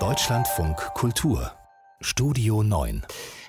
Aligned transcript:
Deutschlandfunk 0.00 0.76
Kultur 0.94 1.52
Studio 2.00 2.64
9 2.64 3.06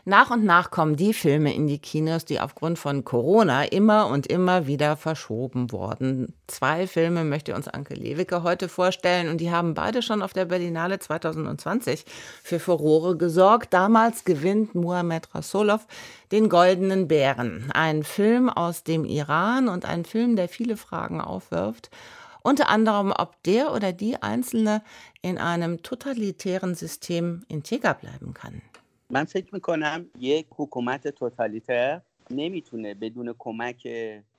nach 0.08 0.30
und 0.30 0.44
nach 0.44 0.70
kommen 0.70 0.96
die 0.96 1.16
Filme 1.16 1.52
in 1.56 1.66
die 1.66 1.80
Kinos, 1.80 2.26
die 2.26 2.40
aufgrund 2.40 2.78
von 2.78 3.04
Corona 3.04 3.64
immer 3.64 4.06
und 4.06 4.28
immer 4.28 4.68
wieder 4.68 4.98
verschoben 4.98 5.72
wurden. 5.72 6.36
Zwei 6.46 6.86
Filme 6.86 7.24
möchte 7.24 7.56
uns 7.56 7.68
Anke 7.68 7.96
Lewicke 7.96 8.44
heute 8.44 8.70
vorstellen 8.70 9.30
und 9.30 9.42
die 9.42 9.50
haben 9.50 9.74
beide 9.74 10.04
schon 10.04 10.22
auf 10.22 10.32
der 10.32 10.46
Berlinale 10.46 11.00
2020 11.00 12.06
für 12.44 12.60
Furore 12.60 13.18
gesorgt. 13.18 13.74
Damals 13.74 14.26
gewinnt 14.26 14.76
Mohamed 14.76 15.34
Rasolov 15.34 15.88
den 16.32 16.50
Goldenen 16.50 17.08
Bären, 17.08 17.72
ein 17.74 18.04
Film 18.04 18.48
aus 18.50 18.84
dem 18.84 19.06
Iran 19.06 19.70
und 19.70 19.86
ein 19.86 20.06
Film, 20.06 20.36
der 20.36 20.50
viele 20.50 20.78
Fragen 20.78 21.20
aufwirft 21.20 21.90
Unter 22.45 22.69
anderem, 22.69 23.13
ob 23.17 23.43
der 23.43 23.73
oder 23.73 23.93
die 23.93 24.23
Einzelne 24.23 24.83
in 25.23 25.39
einem 25.39 25.83
totalitären 25.83 26.75
System 26.75 27.45
integer 27.49 27.95
bleiben 27.95 28.35
kann. 28.35 28.63
من 29.13 29.25
فکر 29.25 29.55
میکنم 29.55 30.07
یک 30.19 30.47
حکومت 30.51 31.09
توتالیتر 31.09 32.01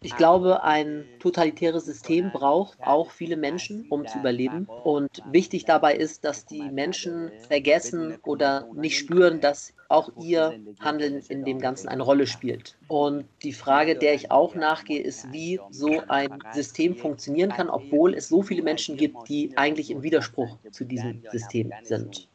ich 0.03 0.17
glaube, 0.17 0.63
ein 0.65 1.05
totalitäres 1.19 1.85
System 1.85 2.31
braucht 2.33 2.79
auch 2.83 3.11
viele 3.11 3.37
Menschen, 3.37 3.87
um 3.89 4.07
zu 4.07 4.19
überleben. 4.19 4.67
Und 4.85 5.23
wichtig 5.31 5.65
dabei 5.65 5.95
ist, 5.97 6.25
dass 6.25 6.47
die 6.47 6.71
Menschen 6.71 7.31
vergessen 7.49 8.19
oder 8.25 8.67
nicht 8.75 8.99
spüren, 8.99 9.41
dass 9.41 9.73
auch 9.89 10.11
ihr 10.21 10.59
Handeln 10.81 11.23
in 11.29 11.45
dem 11.45 11.61
Ganzen 11.61 11.89
eine 11.89 12.03
Rolle 12.03 12.27
spielt. 12.27 12.77
Und 12.89 13.25
die 13.43 13.53
Frage, 13.53 13.97
der 13.97 14.15
ich 14.15 14.31
auch 14.31 14.55
nachgehe, 14.55 15.01
ist, 15.01 15.33
wie 15.33 15.61
so 15.71 16.03
ein 16.09 16.29
System 16.53 16.97
funktionieren 16.97 17.51
kann, 17.51 17.71
obwohl 17.71 18.15
es 18.15 18.29
so 18.29 18.43
viele 18.43 18.63
Menschen 18.63 18.97
gibt, 18.97 19.29
die 19.29 19.53
eigentlich 19.57 19.91
im 19.91 20.03
Widerspruch 20.03 20.59
zu 20.73 20.85
diesem 20.85 21.23
System 21.31 21.73
sind. 21.85 22.29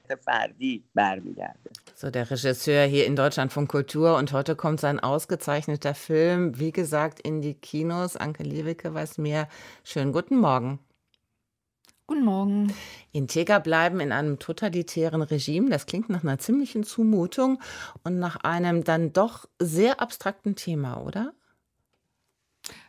So, 2.02 2.10
der 2.10 2.32
Regisseur 2.32 2.86
hier 2.86 3.06
in 3.06 3.16
Deutschland 3.16 3.54
von 3.54 3.68
Kultur 3.68 4.18
und 4.18 4.34
heute 4.34 4.56
kommt 4.56 4.80
sein 4.80 5.00
ausgezeichneter 5.00 5.94
Film, 5.94 6.58
wie 6.58 6.72
gesagt, 6.72 7.20
in 7.20 7.44
die 7.44 7.54
Kinos. 7.54 8.18
Anke 8.18 8.42
Liewicke 8.42 8.92
weiß 8.92 9.20
mehr. 9.20 9.48
Schönen 9.84 10.12
guten 10.12 10.40
Morgen. 10.40 10.80
Guten 12.08 12.26
Morgen. 12.26 12.74
Integer 13.12 13.60
bleiben 13.60 14.00
in 14.00 14.12
einem 14.12 14.40
totalitären 14.40 15.22
Regime, 15.22 15.70
das 15.70 15.86
klingt 15.86 16.10
nach 16.10 16.24
einer 16.24 16.40
ziemlichen 16.40 16.84
Zumutung 16.84 17.62
und 18.04 18.18
nach 18.18 18.38
einem 18.38 18.84
dann 18.84 19.14
doch 19.14 19.48
sehr 19.60 20.02
abstrakten 20.02 20.56
Thema, 20.56 21.04
oder? 21.04 21.34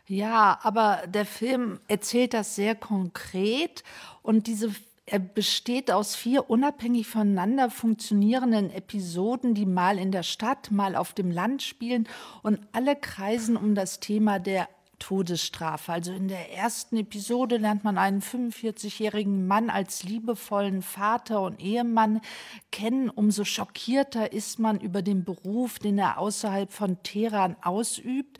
Ja, 0.07 0.57
aber 0.63 1.03
der 1.05 1.27
Film 1.27 1.79
erzählt 1.87 2.33
das 2.33 2.55
sehr 2.55 2.73
konkret 2.73 3.83
und 4.23 4.47
diese 4.47 4.71
er 5.05 5.19
besteht 5.19 5.91
aus 5.91 6.15
vier 6.15 6.49
unabhängig 6.49 7.07
voneinander 7.07 7.69
funktionierenden 7.69 8.71
Episoden, 8.71 9.53
die 9.53 9.65
mal 9.65 9.97
in 9.99 10.11
der 10.11 10.23
Stadt, 10.23 10.71
mal 10.71 10.95
auf 10.95 11.13
dem 11.13 11.29
Land 11.29 11.61
spielen 11.61 12.07
und 12.41 12.59
alle 12.71 12.95
kreisen 12.95 13.57
um 13.57 13.75
das 13.75 13.99
Thema 13.99 14.39
der 14.39 14.69
Todesstrafe. 14.99 15.91
Also 15.91 16.13
in 16.13 16.29
der 16.29 16.53
ersten 16.53 16.95
Episode 16.95 17.57
lernt 17.57 17.83
man 17.83 17.97
einen 17.97 18.21
45-jährigen 18.21 19.45
Mann 19.45 19.69
als 19.69 20.03
liebevollen 20.03 20.81
Vater 20.81 21.41
und 21.41 21.59
Ehemann 21.61 22.21
kennen. 22.71 23.09
Umso 23.09 23.43
schockierter 23.43 24.31
ist 24.31 24.59
man 24.59 24.79
über 24.79 25.01
den 25.01 25.25
Beruf, 25.25 25.79
den 25.79 25.97
er 25.97 26.17
außerhalb 26.19 26.71
von 26.71 27.03
Teheran 27.03 27.57
ausübt. 27.61 28.37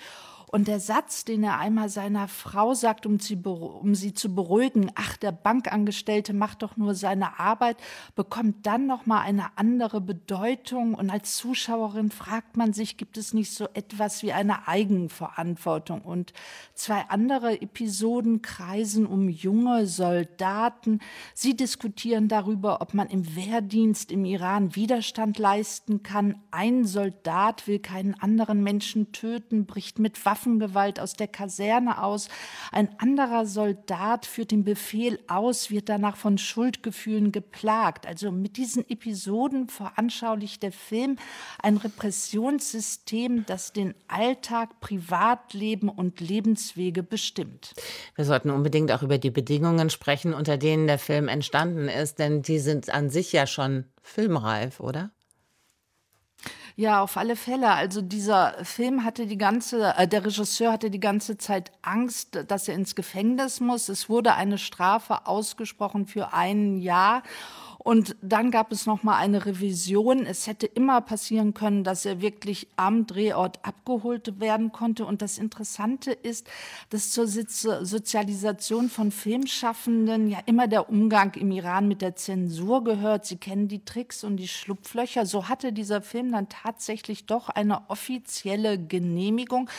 Und 0.54 0.68
der 0.68 0.80
Satz, 0.80 1.26
den 1.26 1.44
er 1.44 1.58
einmal 1.58 1.90
seiner 1.90 2.28
Frau 2.28 2.76
sagt, 2.76 3.08
um 3.08 3.20
sie, 3.20 3.38
um 3.44 3.96
sie 3.96 4.14
zu 4.14 4.36
beruhigen, 4.36 4.92
ach, 4.94 5.18
der 5.18 5.32
Bankangestellte 5.32 6.32
macht 6.32 6.62
doch 6.62 6.78
nur 6.78 6.94
seine 6.94 7.40
Arbeit, 7.40 7.78
bekommt 8.14 8.68
dann 8.68 8.86
nochmal 8.86 9.26
eine 9.26 9.58
andere 9.58 10.00
Bedeutung. 10.00 10.94
Und 10.94 11.10
als 11.10 11.38
Zuschauerin 11.38 12.12
fragt 12.12 12.56
man 12.56 12.72
sich, 12.72 12.98
gibt 12.98 13.18
es 13.18 13.34
nicht 13.34 13.52
so 13.52 13.68
etwas 13.74 14.22
wie 14.22 14.32
eine 14.32 14.68
Eigenverantwortung? 14.68 16.02
Und 16.04 16.34
zwei 16.76 17.02
andere 17.10 17.60
Episoden 17.60 18.44
kreisen 18.44 19.08
um 19.08 19.30
junge 19.30 19.88
Soldaten. 19.88 21.00
Sie 21.34 21.58
diskutieren 21.58 22.28
darüber, 22.28 22.80
ob 22.80 22.94
man 22.94 23.08
im 23.08 23.36
Wehrdienst 23.36 24.12
im 24.12 24.24
Iran 24.24 24.76
Widerstand 24.76 25.40
leisten 25.40 26.04
kann. 26.04 26.44
Ein 26.52 26.86
Soldat 26.86 27.68
will 27.68 27.80
keinen 27.80 28.14
anderen 28.14 28.62
Menschen 28.62 29.14
töten, 29.14 29.66
bricht 29.66 29.98
mit 29.98 30.24
Waffen 30.28 30.43
Waffengewalt 30.44 31.00
aus 31.00 31.14
der 31.14 31.28
Kaserne 31.28 32.04
aus. 32.04 32.28
Ein 32.72 32.90
anderer 33.00 33.46
Soldat 33.46 34.26
führt 34.26 34.52
den 34.52 34.66
Befehl 34.66 35.20
aus, 35.28 35.72
wird 35.72 35.88
danach 35.88 36.18
von 36.18 36.38
Schuldgefühlen 36.38 37.32
geplagt. 37.32 38.06
Also 38.06 38.32
mit 38.32 38.58
diesen 38.58 38.90
Episoden 38.90 39.70
veranschaulicht 39.70 40.62
der 40.62 40.74
Film 40.74 41.16
ein 41.62 41.78
Repressionssystem, 41.78 43.46
das 43.46 43.72
den 43.72 43.94
Alltag, 44.10 44.82
Privatleben 44.82 45.88
und 45.88 46.20
Lebenswege 46.20 47.04
bestimmt. 47.04 47.74
Wir 48.16 48.26
sollten 48.26 48.50
unbedingt 48.50 48.92
auch 48.92 49.04
über 49.04 49.18
die 49.18 49.32
Bedingungen 49.32 49.90
sprechen, 49.90 50.34
unter 50.34 50.58
denen 50.58 50.88
der 50.88 51.00
Film 51.00 51.30
entstanden 51.30 51.88
ist, 51.88 52.20
denn 52.20 52.42
die 52.42 52.60
sind 52.60 52.94
an 52.94 53.10
sich 53.10 53.32
ja 53.32 53.48
schon 53.48 53.86
filmreif, 54.02 54.82
oder? 54.82 55.12
Ja, 56.76 57.04
auf 57.04 57.18
alle 57.18 57.36
Fälle. 57.36 57.72
Also 57.72 58.02
dieser 58.02 58.56
Film 58.64 59.04
hatte 59.04 59.28
die 59.28 59.38
ganze, 59.38 59.94
äh, 59.96 60.08
der 60.08 60.26
Regisseur 60.26 60.72
hatte 60.72 60.90
die 60.90 61.00
ganze 61.00 61.38
Zeit 61.38 61.72
Angst, 61.84 62.46
dass 62.48 62.68
er 62.68 62.74
ins 62.74 62.96
Gefängnis 62.96 63.60
muss. 63.60 63.90
Es 63.90 64.10
wurde 64.10 64.34
eine 64.34 64.58
Strafe 64.58 65.28
ausgesprochen 65.28 66.08
für 66.08 66.34
ein 66.34 66.78
Jahr. 66.78 67.22
Und 67.84 68.16
dann 68.22 68.50
gab 68.50 68.72
es 68.72 68.86
noch 68.86 69.04
mal 69.04 69.18
eine 69.18 69.46
Revision. 69.46 70.26
Es 70.26 70.48
hätte 70.48 70.66
immer 70.68 71.02
passieren 71.02 71.54
können, 71.54 71.84
dass 71.84 72.06
er 72.06 72.22
wirklich 72.22 72.68
am 72.78 73.06
Drehort 73.08 73.60
abgeholt 73.66 74.40
werden 74.40 74.72
konnte. 74.72 75.06
Und 75.06 75.22
das 75.22 75.38
Interessante 75.38 76.12
ist, 76.12 76.48
dass 76.92 77.12
zur 77.12 77.28
Sozialisation 77.28 78.90
von 78.90 79.12
Filmschaffenden 79.12 80.30
ja 80.30 80.40
immer 80.46 80.70
der 80.70 80.90
Umgang 80.90 81.34
im 81.34 81.52
Iran 81.52 81.90
mit 81.90 82.02
der 82.02 82.16
Zensur 82.16 82.86
gehört. 82.86 83.26
Sie 83.26 83.36
kennen 83.36 83.68
die 83.68 83.84
Tricks 83.84 84.24
und 84.24 84.38
die 84.38 84.48
Schlupflöcher. 84.48 85.26
So 85.26 85.50
hatte 85.50 85.74
dieser 85.74 86.02
Film 86.02 86.32
dann 86.32 86.48
tatsächlich 86.48 87.26
doch 87.26 87.50
eine 87.50 87.90
offizielle 87.90 88.80
Genehmigung, 88.80 89.70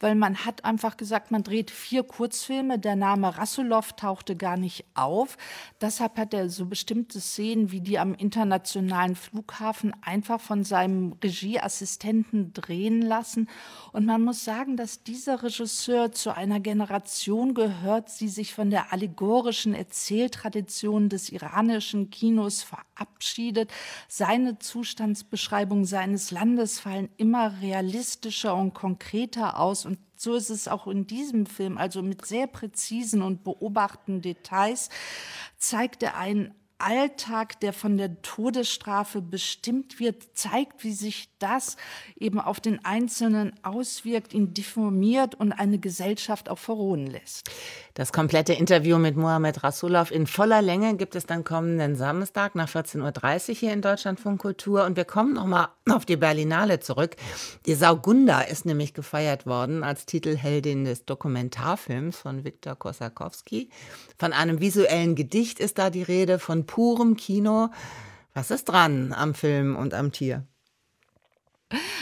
weil 0.00 0.16
man 0.16 0.44
hat 0.44 0.64
einfach 0.64 0.96
gesagt, 0.96 1.30
man 1.30 1.44
dreht 1.44 1.70
vier 1.70 2.02
Kurzfilme. 2.02 2.80
Der 2.80 2.96
Name 2.96 3.38
Rassulov 3.38 3.92
tauchte 3.92 4.34
gar 4.34 4.56
nicht 4.56 4.84
auf. 4.94 5.36
Deshalb 5.80 6.18
hat 6.18 6.34
er 6.34 6.50
so 6.50 6.66
bestimmte 6.66 7.20
Szenen 7.20 7.51
sehen, 7.52 7.70
wie 7.70 7.80
die 7.80 7.98
am 7.98 8.14
internationalen 8.14 9.14
Flughafen 9.14 9.92
einfach 10.00 10.40
von 10.40 10.64
seinem 10.64 11.14
Regieassistenten 11.22 12.52
drehen 12.52 13.02
lassen. 13.02 13.48
Und 13.92 14.06
man 14.06 14.22
muss 14.22 14.44
sagen, 14.44 14.76
dass 14.76 15.02
dieser 15.02 15.42
Regisseur 15.42 16.12
zu 16.12 16.34
einer 16.34 16.60
Generation 16.60 17.54
gehört, 17.54 18.20
die 18.20 18.28
sich 18.28 18.54
von 18.54 18.70
der 18.70 18.92
allegorischen 18.92 19.74
Erzähltradition 19.74 21.08
des 21.08 21.28
iranischen 21.28 22.10
Kinos 22.10 22.62
verabschiedet. 22.62 23.70
Seine 24.08 24.58
Zustandsbeschreibungen 24.58 25.84
seines 25.84 26.30
Landes 26.30 26.80
fallen 26.80 27.10
immer 27.18 27.60
realistischer 27.60 28.54
und 28.54 28.72
konkreter 28.72 29.58
aus 29.58 29.84
und 29.84 29.98
so 30.16 30.36
ist 30.36 30.50
es 30.50 30.68
auch 30.68 30.86
in 30.86 31.08
diesem 31.08 31.46
Film, 31.46 31.76
also 31.76 32.00
mit 32.00 32.24
sehr 32.24 32.46
präzisen 32.46 33.22
und 33.22 33.42
beobachtenden 33.42 34.22
Details, 34.22 34.88
zeigt 35.58 36.04
er 36.04 36.16
einen 36.16 36.54
Alltag, 36.82 37.60
der 37.60 37.72
von 37.72 37.96
der 37.96 38.20
Todesstrafe 38.22 39.22
bestimmt 39.22 40.00
wird, 40.00 40.36
zeigt, 40.36 40.84
wie 40.84 40.92
sich 40.92 41.30
das 41.38 41.76
eben 42.16 42.40
auf 42.40 42.60
den 42.60 42.84
Einzelnen 42.84 43.52
auswirkt, 43.62 44.34
ihn 44.34 44.54
deformiert 44.54 45.34
und 45.34 45.52
eine 45.52 45.78
Gesellschaft 45.78 46.48
auch 46.48 46.58
verrohen 46.58 47.06
lässt. 47.06 47.50
Das 47.94 48.12
komplette 48.12 48.54
Interview 48.54 48.98
mit 48.98 49.16
Mohamed 49.16 49.62
Rasulov 49.62 50.10
in 50.10 50.26
voller 50.26 50.62
Länge 50.62 50.96
gibt 50.96 51.14
es 51.14 51.26
dann 51.26 51.44
kommenden 51.44 51.94
Samstag 51.94 52.54
nach 52.54 52.68
14.30 52.68 53.48
Uhr 53.48 53.54
hier 53.54 53.72
in 53.72 53.82
Deutschland 53.82 54.18
von 54.18 54.38
Kultur. 54.38 54.84
Und 54.84 54.96
wir 54.96 55.04
kommen 55.04 55.34
nochmal 55.34 55.68
auf 55.90 56.06
die 56.06 56.16
Berlinale 56.16 56.80
zurück. 56.80 57.16
Die 57.66 57.74
Saugunda 57.74 58.40
ist 58.40 58.64
nämlich 58.64 58.94
gefeiert 58.94 59.46
worden 59.46 59.84
als 59.84 60.06
Titelheldin 60.06 60.84
des 60.84 61.04
Dokumentarfilms 61.04 62.16
von 62.16 62.44
Viktor 62.44 62.76
Kosakowski. 62.76 63.68
Von 64.18 64.32
einem 64.32 64.60
visuellen 64.60 65.14
Gedicht 65.14 65.60
ist 65.60 65.78
da 65.78 65.90
die 65.90 66.02
Rede, 66.02 66.38
von 66.38 66.64
purem 66.72 67.16
Kino. 67.16 67.68
Was 68.32 68.50
ist 68.50 68.64
dran 68.64 69.12
am 69.12 69.34
Film 69.34 69.76
und 69.76 69.92
am 69.92 70.10
Tier? 70.10 70.46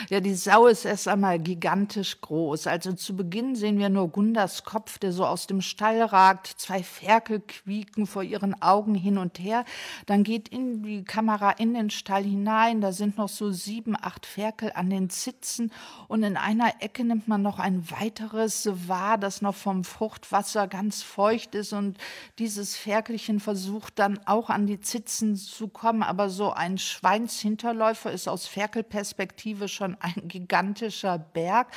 Ja, 0.08 0.20
die 0.20 0.34
Sau 0.34 0.66
ist 0.66 0.84
erst 0.84 1.08
einmal 1.08 1.38
gigantisch 1.38 2.20
groß. 2.20 2.66
Also 2.66 2.92
zu 2.92 3.14
Beginn 3.14 3.54
sehen 3.54 3.78
wir 3.78 3.88
nur 3.88 4.08
Gundas 4.08 4.64
Kopf, 4.64 4.98
der 4.98 5.12
so 5.12 5.24
aus 5.24 5.46
dem 5.46 5.60
Stall 5.60 6.02
ragt. 6.02 6.46
Zwei 6.56 6.82
Ferkel 6.82 7.40
quieken 7.40 8.06
vor 8.06 8.22
ihren 8.22 8.60
Augen 8.60 8.94
hin 8.94 9.18
und 9.18 9.38
her. 9.38 9.64
Dann 10.06 10.24
geht 10.24 10.48
in 10.48 10.82
die 10.82 11.04
Kamera 11.04 11.52
in 11.52 11.74
den 11.74 11.90
Stall 11.90 12.24
hinein. 12.24 12.80
Da 12.80 12.92
sind 12.92 13.18
noch 13.18 13.28
so 13.28 13.50
sieben, 13.52 13.96
acht 14.00 14.26
Ferkel 14.26 14.72
an 14.74 14.90
den 14.90 15.10
Zitzen. 15.10 15.72
Und 16.08 16.22
in 16.22 16.36
einer 16.36 16.74
Ecke 16.80 17.04
nimmt 17.04 17.28
man 17.28 17.42
noch 17.42 17.58
ein 17.58 17.90
weiteres 17.90 18.68
wahr, 18.88 19.18
das 19.18 19.42
noch 19.42 19.54
vom 19.54 19.84
Fruchtwasser 19.84 20.66
ganz 20.66 21.02
feucht 21.02 21.54
ist. 21.54 21.72
Und 21.72 21.98
dieses 22.38 22.76
Ferkelchen 22.76 23.38
versucht 23.38 23.98
dann 23.98 24.18
auch 24.26 24.50
an 24.50 24.66
die 24.66 24.80
Zitzen 24.80 25.36
zu 25.36 25.68
kommen. 25.68 26.02
Aber 26.02 26.30
so 26.30 26.50
ein 26.52 26.78
Schweinshinterläufer 26.78 28.10
ist 28.10 28.28
aus 28.28 28.46
Ferkelperspektive 28.46 29.59
schon 29.68 29.96
ein 30.00 30.28
gigantischer 30.28 31.18
Berg. 31.18 31.68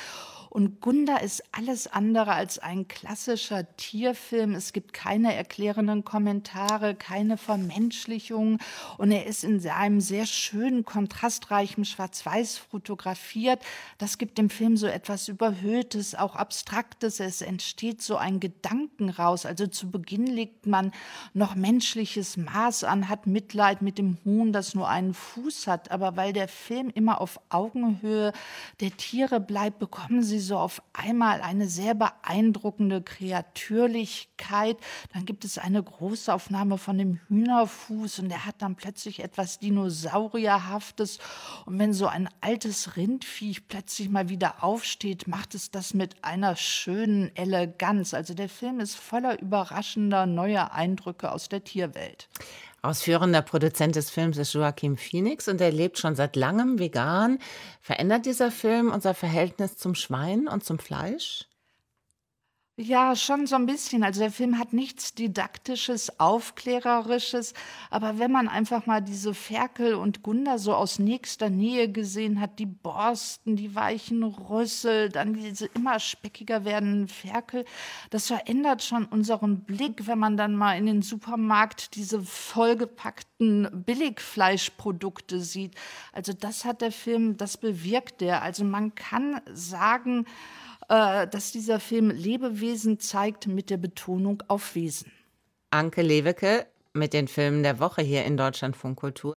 Und 0.54 0.82
Gunda 0.82 1.18
ist 1.18 1.44
alles 1.52 1.88
andere 1.88 2.34
als 2.34 2.60
ein 2.60 2.88
klassischer 2.88 3.76
Tierfilm. 3.76 4.54
Es 4.54 4.72
gibt 4.72 4.94
keine 4.94 5.34
erklärenden 5.34 6.06
Kommentare, 6.06 6.94
keine 6.94 7.38
Vermenschlichung. 7.38 8.60
Und 9.00 9.10
er 9.10 9.26
ist 9.26 9.44
in 9.44 9.68
einem 9.68 10.00
sehr 10.00 10.28
schönen, 10.28 10.86
kontrastreichen 10.86 11.86
Schwarz-Weiß 11.86 12.60
fotografiert. 12.60 13.64
Das 13.98 14.20
gibt 14.20 14.38
dem 14.38 14.52
Film 14.52 14.78
so 14.78 14.86
etwas 14.86 15.28
Überhöhtes, 15.28 16.14
auch 16.14 16.36
Abstraktes. 16.36 17.20
Es 17.20 17.42
entsteht 17.42 18.04
so 18.04 18.18
ein 18.18 18.40
Gedanken 18.40 19.10
raus. 19.10 19.48
Also 19.48 19.66
zu 19.66 19.90
Beginn 19.90 20.28
legt 20.28 20.68
man 20.68 20.92
noch 21.34 21.56
menschliches 21.56 22.38
Maß 22.38 22.84
an, 22.84 23.10
hat 23.10 23.26
Mitleid 23.26 23.82
mit 23.82 23.98
dem 23.98 24.20
Huhn, 24.24 24.54
das 24.54 24.76
nur 24.76 24.88
einen 24.88 25.16
Fuß 25.16 25.66
hat. 25.66 25.90
Aber 25.90 26.16
weil 26.16 26.32
der 26.32 26.48
Film 26.48 26.92
immer 26.94 27.22
auf 27.22 27.40
Augenhöhe 27.50 28.34
der 28.82 28.96
Tiere 28.96 29.40
bleibt, 29.40 29.80
bekommen 29.80 30.22
sie 30.22 30.43
so 30.44 30.58
auf 30.58 30.82
einmal 30.94 31.42
eine 31.42 31.68
sehr 31.68 31.96
beeindruckende 31.96 33.02
Kreatürlichkeit. 33.02 34.78
Dann 35.14 35.26
gibt 35.26 35.46
es 35.46 35.58
eine 35.58 35.82
Großaufnahme 35.82 36.78
von 36.78 36.98
dem 36.98 37.20
Hühnerfuß 37.28 38.20
und 38.20 38.30
der 38.30 38.46
hat 38.46 38.62
dann 38.62 38.76
plötzlich 38.76 39.24
etwas 39.24 39.60
Dinosaurierhaftes. 39.60 41.20
Und 41.66 41.80
wenn 41.80 41.94
so 41.94 42.08
ein 42.08 42.30
altes 42.42 42.96
Rindviech 42.96 43.68
plötzlich 43.68 44.10
mal 44.10 44.30
wieder 44.30 44.64
aufsteht, 44.64 45.28
macht 45.28 45.56
es 45.56 45.72
das 45.72 45.94
mit 45.94 46.24
einer 46.24 46.56
schönen 46.56 47.36
Eleganz. 47.36 48.14
Also 48.14 48.34
der 48.34 48.50
Film 48.50 48.80
ist 48.80 48.96
voller 48.96 49.42
überraschender 49.42 50.26
neuer 50.26 50.72
Eindrücke 50.74 51.32
aus 51.32 51.50
der 51.50 51.64
Tierwelt. 51.64 52.30
Ausführender 52.84 53.42
Produzent 53.42 53.96
des 53.96 54.10
Films 54.10 54.38
ist 54.38 54.54
Joachim 54.54 54.98
Phoenix 54.98 55.48
und 55.48 55.62
er 55.62 55.72
lebt 55.72 55.98
schon 56.00 56.16
seit 56.16 56.36
langem 56.36 56.80
vegan. 56.80 57.40
Verändert 57.82 58.26
dieser 58.26 58.52
Film 58.52 58.92
unser 58.92 59.14
Verhältnis 59.14 59.78
zum 59.78 59.96
Schwein 59.96 60.50
und 60.50 60.66
zum 60.66 60.80
Fleisch? 60.80 61.46
Ja, 62.76 63.16
schon 63.16 63.46
so 63.46 63.56
ein 63.56 63.68
bisschen. 63.68 64.04
Also 64.04 64.22
der 64.22 64.32
Film 64.32 64.58
hat 64.58 64.74
nichts 64.74 65.14
Didaktisches, 65.14 66.20
Aufklärerisches, 66.20 67.54
aber 67.92 68.18
wenn 68.18 68.32
man 68.32 68.48
einfach 68.48 68.88
mal 68.88 69.00
diese 69.00 69.36
Ferkel 69.36 69.94
und 69.94 70.24
Gunda 70.24 70.58
so 70.58 70.74
aus 70.74 70.98
nächster 70.98 71.52
Nähe 71.52 71.92
gesehen 71.92 72.40
hat, 72.42 72.58
die 72.58 72.66
Borsten, 72.66 73.56
die 73.56 73.76
weichen 73.76 74.24
Rüssel, 74.24 75.10
dann 75.10 75.36
diese 75.36 75.68
immer 75.68 76.00
speckiger 76.00 76.66
werdenden 76.66 77.10
Ferkel, 77.10 77.64
das 78.10 78.26
verändert 78.26 78.82
schon 78.82 79.06
unseren 79.06 79.66
Blick, 79.66 80.08
wenn 80.08 80.18
man 80.18 80.36
dann 80.36 80.56
mal 80.56 80.76
in 80.76 80.88
den 80.88 81.04
Supermarkt 81.04 81.94
diese 81.94 82.24
vollgepackten 82.24 83.84
Billigfleischprodukte 83.86 85.42
sieht. 85.42 85.76
Also 86.12 86.34
das 86.34 86.66
hat 86.66 86.82
der 86.82 86.92
Film, 86.92 87.38
das 87.38 87.58
bewirkt 87.58 88.24
er. 88.24 88.42
Also 88.42 88.64
man 88.64 88.96
kann 88.96 89.42
sagen, 89.54 90.26
äh, 90.94 91.28
dass 91.28 91.52
dieser 91.52 91.80
Film 91.80 92.12
Lebewesen 92.12 93.00
zeigt 93.00 93.48
mit 93.48 93.72
der 93.72 93.78
Betonung 93.78 94.44
auf 94.48 94.76
Wesen. 94.76 95.12
Anke 95.72 96.04
Lewecke 96.04 96.68
mit 96.94 97.14
den 97.14 97.28
Filmen 97.28 97.64
der 97.64 97.80
Woche 97.80 98.04
hier 98.04 98.26
in 98.26 98.38
Deutschlandfunk 98.38 99.00
Kultur. 99.00 99.34